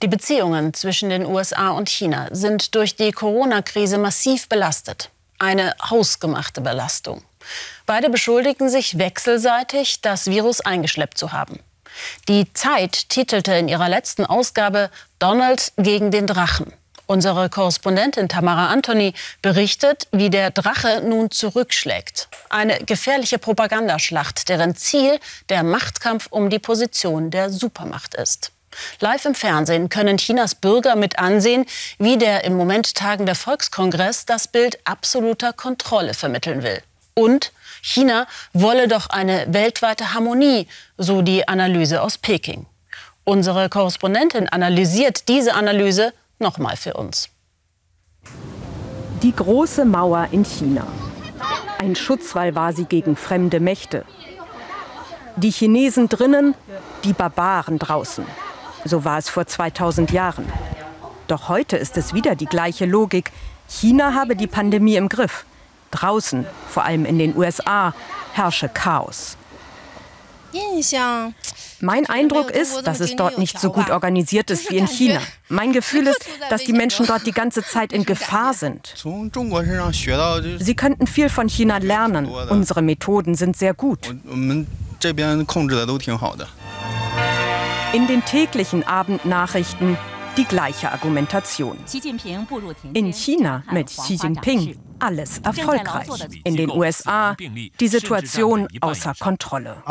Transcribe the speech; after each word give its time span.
Die 0.00 0.08
Beziehungen 0.08 0.74
zwischen 0.74 1.10
den 1.10 1.26
USA 1.26 1.70
und 1.70 1.88
China 1.88 2.28
sind 2.30 2.76
durch 2.76 2.94
die 2.94 3.10
Corona-Krise 3.10 3.98
massiv 3.98 4.48
belastet. 4.48 5.10
Eine 5.40 5.74
hausgemachte 5.90 6.60
Belastung. 6.60 7.22
Beide 7.84 8.08
beschuldigen 8.08 8.68
sich 8.68 8.98
wechselseitig, 8.98 10.00
das 10.00 10.26
Virus 10.26 10.60
eingeschleppt 10.60 11.18
zu 11.18 11.32
haben. 11.32 11.58
Die 12.28 12.52
Zeit 12.52 13.08
titelte 13.08 13.54
in 13.54 13.66
ihrer 13.66 13.88
letzten 13.88 14.24
Ausgabe 14.24 14.90
Donald 15.18 15.72
gegen 15.76 16.12
den 16.12 16.28
Drachen. 16.28 16.72
Unsere 17.06 17.48
Korrespondentin 17.48 18.28
Tamara 18.28 18.68
Anthony 18.68 19.14
berichtet, 19.42 20.06
wie 20.12 20.30
der 20.30 20.52
Drache 20.52 21.00
nun 21.00 21.32
zurückschlägt. 21.32 22.28
Eine 22.50 22.84
gefährliche 22.84 23.38
Propagandaschlacht, 23.38 24.48
deren 24.48 24.76
Ziel 24.76 25.18
der 25.48 25.64
Machtkampf 25.64 26.28
um 26.30 26.50
die 26.50 26.58
Position 26.60 27.30
der 27.30 27.50
Supermacht 27.50 28.14
ist. 28.14 28.52
Live 29.00 29.24
im 29.24 29.34
Fernsehen 29.34 29.88
können 29.88 30.18
Chinas 30.18 30.54
Bürger 30.54 30.96
mit 30.96 31.18
ansehen, 31.18 31.66
wie 31.98 32.18
der 32.18 32.44
im 32.44 32.56
Moment 32.56 32.94
tagende 32.94 33.34
Volkskongress 33.34 34.26
das 34.26 34.48
Bild 34.48 34.78
absoluter 34.84 35.52
Kontrolle 35.52 36.14
vermitteln 36.14 36.62
will. 36.62 36.82
Und 37.14 37.52
China 37.82 38.26
wolle 38.52 38.88
doch 38.88 39.10
eine 39.10 39.46
weltweite 39.48 40.14
Harmonie, 40.14 40.68
so 40.96 41.22
die 41.22 41.48
Analyse 41.48 42.02
aus 42.02 42.18
Peking. 42.18 42.66
Unsere 43.24 43.68
Korrespondentin 43.68 44.48
analysiert 44.48 45.28
diese 45.28 45.54
Analyse 45.54 46.12
nochmal 46.38 46.76
für 46.76 46.94
uns. 46.94 47.28
Die 49.22 49.34
große 49.34 49.84
Mauer 49.84 50.28
in 50.30 50.44
China. 50.44 50.86
Ein 51.78 51.96
Schutzwall 51.96 52.54
war 52.54 52.72
sie 52.72 52.84
gegen 52.84 53.16
fremde 53.16 53.60
Mächte. 53.60 54.04
Die 55.36 55.50
Chinesen 55.50 56.08
drinnen, 56.08 56.54
die 57.04 57.12
Barbaren 57.12 57.78
draußen. 57.78 58.24
So 58.84 59.04
war 59.04 59.18
es 59.18 59.28
vor 59.28 59.46
2000 59.46 60.10
Jahren. 60.12 60.46
Doch 61.26 61.48
heute 61.48 61.76
ist 61.76 61.96
es 61.96 62.14
wieder 62.14 62.34
die 62.34 62.46
gleiche 62.46 62.86
Logik. 62.86 63.30
China 63.68 64.14
habe 64.14 64.34
die 64.36 64.46
Pandemie 64.46 64.96
im 64.96 65.08
Griff. 65.08 65.44
Draußen, 65.90 66.46
vor 66.68 66.84
allem 66.84 67.04
in 67.04 67.18
den 67.18 67.36
USA, 67.36 67.94
herrsche 68.32 68.68
Chaos. 68.68 69.36
Mein 71.80 72.06
Eindruck 72.06 72.50
ist, 72.50 72.86
dass 72.86 73.00
es 73.00 73.14
dort 73.14 73.38
nicht 73.38 73.60
so 73.60 73.70
gut 73.70 73.90
organisiert 73.90 74.50
ist 74.50 74.70
wie 74.70 74.78
in 74.78 74.86
China. 74.86 75.20
Mein 75.48 75.72
Gefühl 75.72 76.06
ist, 76.06 76.24
dass 76.50 76.64
die 76.64 76.72
Menschen 76.72 77.06
dort 77.06 77.26
die 77.26 77.32
ganze 77.32 77.62
Zeit 77.62 77.92
in 77.92 78.04
Gefahr 78.04 78.54
sind. 78.54 78.94
Sie 80.58 80.74
könnten 80.74 81.06
viel 81.06 81.28
von 81.28 81.48
China 81.48 81.78
lernen. 81.78 82.26
Unsere 82.26 82.82
Methoden 82.82 83.34
sind 83.34 83.56
sehr 83.56 83.74
gut. 83.74 84.14
In 87.94 88.06
den 88.06 88.22
täglichen 88.22 88.86
Abendnachrichten 88.86 89.96
die 90.36 90.44
gleiche 90.44 90.92
Argumentation. 90.92 91.78
In 92.92 93.12
China 93.14 93.62
mit 93.72 93.86
Xi 93.86 94.18
Jinping 94.22 94.78
alles 94.98 95.38
erfolgreich. 95.38 96.06
In 96.44 96.56
den 96.56 96.70
USA 96.70 97.34
die 97.34 97.88
Situation 97.88 98.68
außer 98.80 99.14
Kontrolle. 99.18 99.82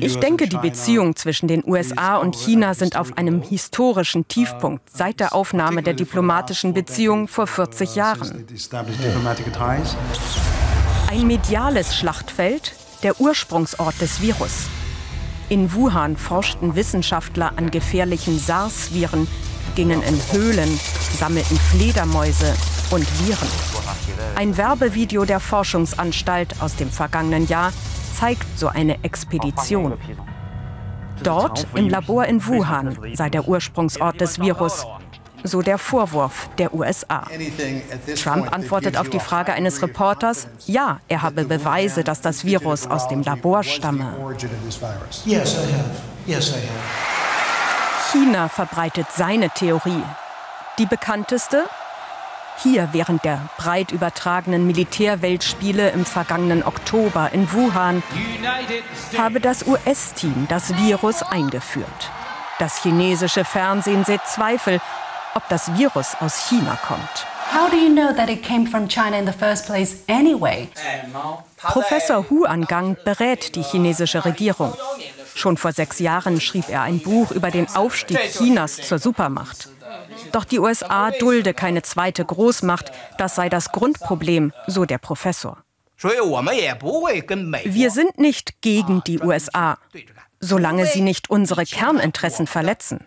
Ich 0.00 0.18
denke, 0.18 0.48
die 0.48 0.58
Beziehungen 0.58 1.16
zwischen 1.16 1.48
den 1.48 1.64
USA 1.66 2.18
und 2.18 2.36
China 2.36 2.74
sind 2.74 2.96
auf 2.96 3.18
einem 3.18 3.42
historischen 3.42 4.28
Tiefpunkt 4.28 4.88
seit 4.88 5.18
der 5.18 5.34
Aufnahme 5.34 5.82
der 5.82 5.94
diplomatischen 5.94 6.74
Beziehungen 6.74 7.26
vor 7.26 7.48
40 7.48 7.96
Jahren. 7.96 8.46
Ein 11.10 11.26
mediales 11.26 11.96
Schlachtfeld, 11.96 12.74
der 13.02 13.20
Ursprungsort 13.20 14.00
des 14.00 14.20
Virus. 14.20 14.68
In 15.48 15.72
Wuhan 15.72 16.16
forschten 16.16 16.74
Wissenschaftler 16.74 17.52
an 17.56 17.70
gefährlichen 17.70 18.36
SARS-Viren, 18.36 19.28
gingen 19.76 20.02
in 20.02 20.20
Höhlen, 20.32 20.80
sammelten 21.16 21.56
Fledermäuse 21.56 22.52
und 22.90 23.06
Viren. 23.20 23.48
Ein 24.34 24.56
Werbevideo 24.56 25.24
der 25.24 25.38
Forschungsanstalt 25.38 26.60
aus 26.60 26.74
dem 26.74 26.90
vergangenen 26.90 27.46
Jahr 27.46 27.72
zeigt 28.18 28.58
so 28.58 28.66
eine 28.66 29.04
Expedition. 29.04 29.94
Dort 31.22 31.66
im 31.74 31.88
Labor 31.88 32.24
in 32.24 32.44
Wuhan 32.44 32.98
sei 33.14 33.30
der 33.30 33.46
Ursprungsort 33.46 34.20
des 34.20 34.40
Virus 34.40 34.84
so 35.42 35.62
der 35.62 35.78
Vorwurf 35.78 36.48
der 36.58 36.74
USA. 36.74 37.24
Trump 38.22 38.52
antwortet 38.52 38.96
auf 38.96 39.08
die 39.08 39.20
Frage 39.20 39.52
eines 39.52 39.82
Reporters, 39.82 40.48
ja, 40.66 41.00
er 41.08 41.22
habe 41.22 41.44
Beweise, 41.44 42.04
dass 42.04 42.20
das 42.20 42.44
Virus 42.44 42.86
aus 42.86 43.08
dem 43.08 43.22
Labor 43.22 43.62
stamme. 43.62 44.14
China 48.12 48.48
verbreitet 48.48 49.06
seine 49.14 49.50
Theorie. 49.50 50.02
Die 50.78 50.86
bekannteste? 50.86 51.64
Hier 52.62 52.88
während 52.92 53.24
der 53.24 53.40
breit 53.58 53.92
übertragenen 53.92 54.66
Militärweltspiele 54.66 55.90
im 55.90 56.06
vergangenen 56.06 56.62
Oktober 56.62 57.30
in 57.32 57.52
Wuhan 57.52 58.02
habe 59.18 59.40
das 59.40 59.66
US-Team 59.66 60.46
das 60.48 60.74
Virus 60.76 61.22
eingeführt. 61.22 62.10
Das 62.58 62.82
chinesische 62.82 63.44
Fernsehen 63.44 64.04
sieht 64.06 64.22
Zweifel, 64.26 64.80
ob 65.36 65.48
das 65.50 65.76
Virus 65.76 66.16
aus 66.20 66.48
China 66.48 66.78
kommt. 66.86 67.26
Professor 71.58 72.30
Hu 72.30 72.44
Angang 72.44 72.96
berät 73.04 73.54
die 73.54 73.62
chinesische 73.62 74.24
Regierung. 74.24 74.74
Schon 75.34 75.58
vor 75.58 75.72
sechs 75.72 75.98
Jahren 75.98 76.40
schrieb 76.40 76.70
er 76.70 76.82
ein 76.82 77.00
Buch 77.00 77.30
über 77.30 77.50
den 77.50 77.68
Aufstieg 77.68 78.18
Chinas 78.32 78.76
zur 78.76 78.98
Supermacht. 78.98 79.68
Doch 80.32 80.44
die 80.44 80.58
USA 80.58 81.10
dulde 81.10 81.52
keine 81.52 81.82
zweite 81.82 82.24
Großmacht, 82.24 82.90
das 83.18 83.34
sei 83.34 83.50
das 83.50 83.70
Grundproblem, 83.72 84.52
so 84.66 84.86
der 84.86 84.98
Professor. 84.98 85.58
Wir 85.98 87.90
sind 87.90 88.18
nicht 88.18 88.62
gegen 88.62 89.02
die 89.06 89.20
USA, 89.20 89.78
solange 90.40 90.86
sie 90.86 91.02
nicht 91.02 91.28
unsere 91.28 91.64
Kerninteressen 91.64 92.46
verletzen. 92.46 93.04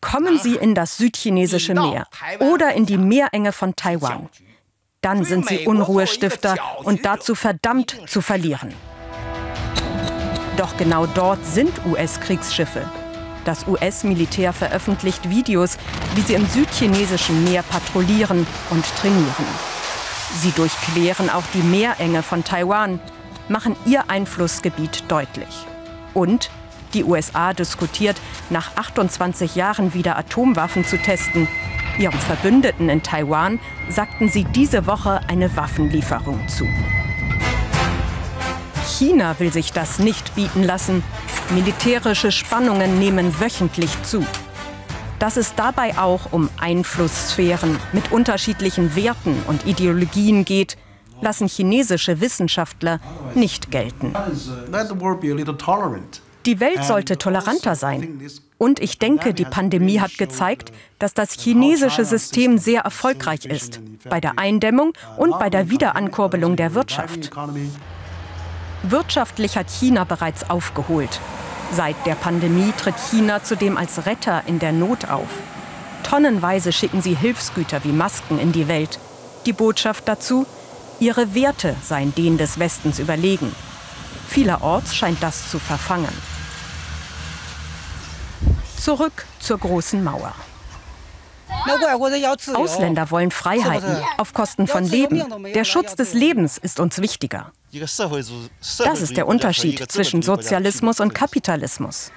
Kommen 0.00 0.38
Sie 0.38 0.56
in 0.56 0.74
das 0.74 0.98
südchinesische 0.98 1.74
Meer 1.74 2.06
oder 2.40 2.74
in 2.74 2.86
die 2.86 2.98
Meerenge 2.98 3.52
von 3.52 3.74
Taiwan. 3.74 4.28
Dann 5.00 5.24
sind 5.24 5.46
Sie 5.46 5.66
Unruhestifter 5.66 6.56
und 6.84 7.04
dazu 7.04 7.34
verdammt 7.34 7.96
zu 8.06 8.20
verlieren. 8.20 8.74
Doch 10.56 10.76
genau 10.76 11.06
dort 11.06 11.44
sind 11.44 11.72
US-Kriegsschiffe. 11.86 12.82
Das 13.44 13.68
US-Militär 13.68 14.52
veröffentlicht 14.52 15.28
Videos, 15.28 15.76
wie 16.14 16.22
sie 16.22 16.34
im 16.34 16.46
südchinesischen 16.46 17.44
Meer 17.44 17.62
patrouillieren 17.62 18.46
und 18.70 18.84
trainieren. 18.96 19.46
Sie 20.40 20.50
durchqueren 20.50 21.30
auch 21.30 21.44
die 21.54 21.62
Meerenge 21.62 22.22
von 22.22 22.42
Taiwan, 22.42 22.98
machen 23.48 23.76
ihr 23.84 24.10
Einflussgebiet 24.10 25.04
deutlich. 25.08 25.66
Und 26.12 26.50
die 26.94 27.04
USA 27.04 27.52
diskutiert, 27.52 28.16
nach 28.50 28.76
28 28.76 29.54
Jahren 29.54 29.94
wieder 29.94 30.16
Atomwaffen 30.16 30.84
zu 30.84 30.98
testen. 30.98 31.48
Ihrem 31.98 32.18
Verbündeten 32.18 32.88
in 32.88 33.02
Taiwan 33.02 33.58
sagten 33.88 34.28
sie 34.28 34.44
diese 34.44 34.86
Woche 34.86 35.20
eine 35.28 35.56
Waffenlieferung 35.56 36.46
zu. 36.48 36.66
China 38.86 39.38
will 39.38 39.52
sich 39.52 39.72
das 39.72 39.98
nicht 39.98 40.34
bieten 40.34 40.62
lassen. 40.62 41.02
Militärische 41.50 42.32
Spannungen 42.32 42.98
nehmen 42.98 43.40
wöchentlich 43.40 43.90
zu. 44.02 44.24
Dass 45.18 45.36
es 45.36 45.54
dabei 45.54 45.96
auch 45.98 46.32
um 46.32 46.50
Einflusssphären 46.58 47.78
mit 47.92 48.12
unterschiedlichen 48.12 48.94
Werten 48.94 49.36
und 49.46 49.66
Ideologien 49.66 50.44
geht, 50.44 50.76
lassen 51.20 51.48
chinesische 51.48 52.20
Wissenschaftler 52.20 53.00
nicht 53.34 53.70
gelten. 53.70 54.12
Die 56.46 56.60
Welt 56.60 56.84
sollte 56.84 57.18
toleranter 57.18 57.74
sein. 57.74 58.20
Und 58.56 58.78
ich 58.78 59.00
denke, 59.00 59.34
die 59.34 59.44
Pandemie 59.44 59.98
hat 59.98 60.16
gezeigt, 60.16 60.70
dass 61.00 61.12
das 61.12 61.32
chinesische 61.32 62.04
System 62.04 62.56
sehr 62.56 62.82
erfolgreich 62.82 63.46
ist 63.46 63.80
bei 64.08 64.20
der 64.20 64.38
Eindämmung 64.38 64.92
und 65.16 65.36
bei 65.40 65.50
der 65.50 65.70
Wiederankurbelung 65.70 66.54
der 66.54 66.72
Wirtschaft. 66.74 67.32
Wirtschaftlich 68.84 69.56
hat 69.56 69.68
China 69.68 70.04
bereits 70.04 70.48
aufgeholt. 70.48 71.20
Seit 71.72 71.96
der 72.06 72.14
Pandemie 72.14 72.72
tritt 72.76 72.94
China 73.10 73.42
zudem 73.42 73.76
als 73.76 74.06
Retter 74.06 74.44
in 74.46 74.60
der 74.60 74.70
Not 74.70 75.10
auf. 75.10 75.28
Tonnenweise 76.04 76.70
schicken 76.70 77.02
sie 77.02 77.16
Hilfsgüter 77.16 77.82
wie 77.82 77.90
Masken 77.90 78.38
in 78.38 78.52
die 78.52 78.68
Welt. 78.68 79.00
Die 79.46 79.52
Botschaft 79.52 80.06
dazu, 80.06 80.46
ihre 81.00 81.34
Werte 81.34 81.74
seien 81.82 82.14
denen 82.14 82.38
des 82.38 82.60
Westens 82.60 83.00
überlegen. 83.00 83.52
Vielerorts 84.28 84.94
scheint 84.94 85.20
das 85.22 85.50
zu 85.50 85.58
verfangen. 85.58 86.35
Zurück 88.78 89.26
zur 89.40 89.58
großen 89.58 90.02
Mauer. 90.02 90.34
Ausländer 92.54 93.10
wollen 93.10 93.30
Freiheiten 93.30 93.96
auf 94.18 94.32
Kosten 94.32 94.66
von 94.66 94.84
Leben. 94.84 95.24
Der 95.54 95.64
Schutz 95.64 95.94
des 95.94 96.12
Lebens 96.12 96.58
ist 96.58 96.80
uns 96.80 97.00
wichtiger. 97.00 97.52
Das 97.72 99.00
ist 99.00 99.16
der 99.16 99.26
Unterschied 99.26 99.90
zwischen 99.90 100.22
Sozialismus 100.22 101.00
und 101.00 101.14
Kapitalismus. 101.14 102.12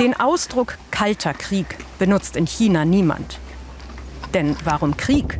Den 0.00 0.18
Ausdruck 0.18 0.78
kalter 0.90 1.34
Krieg 1.34 1.78
benutzt 1.98 2.36
in 2.36 2.46
China 2.46 2.84
niemand. 2.84 3.38
Denn 4.34 4.56
warum 4.64 4.96
Krieg? 4.96 5.38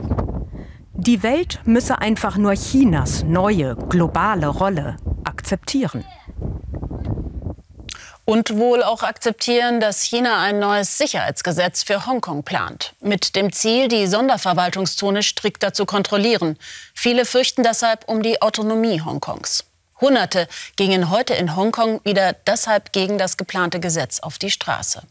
Die 0.94 1.22
Welt 1.22 1.60
müsse 1.64 1.98
einfach 2.00 2.36
nur 2.36 2.52
Chinas 2.54 3.22
neue 3.22 3.76
globale 3.76 4.48
Rolle 4.48 4.96
akzeptieren. 5.24 6.04
Und 8.28 8.58
wohl 8.58 8.82
auch 8.82 9.04
akzeptieren, 9.04 9.80
dass 9.80 10.02
China 10.02 10.42
ein 10.42 10.58
neues 10.58 10.98
Sicherheitsgesetz 10.98 11.82
für 11.82 12.04
Hongkong 12.04 12.42
plant. 12.42 12.92
Mit 13.00 13.36
dem 13.36 13.54
Ziel, 13.54 13.88
die 13.88 14.06
Sonderverwaltungszone 14.06 15.22
strikter 15.22 15.72
zu 15.72 15.86
kontrollieren. 15.86 16.58
Viele 16.92 17.24
fürchten 17.24 17.62
deshalb 17.62 18.06
um 18.06 18.22
die 18.22 18.42
Autonomie 18.42 19.00
Hongkongs. 19.00 19.64
Hunderte 19.98 20.46
gingen 20.76 21.08
heute 21.08 21.32
in 21.32 21.56
Hongkong 21.56 22.02
wieder 22.04 22.34
deshalb 22.34 22.92
gegen 22.92 23.16
das 23.16 23.38
geplante 23.38 23.80
Gesetz 23.80 24.20
auf 24.20 24.36
die 24.36 24.50
Straße. 24.50 25.04